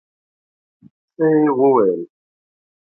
[1.15, 2.01] څه يې وويل.